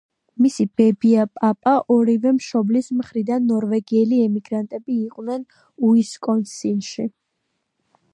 [0.43, 5.45] მისი ბებია-პაპა ორივე მშობლის მხრიდან ნორვეგიელი ემიგრანტები იყვნენ
[5.91, 7.07] უისკონსინში.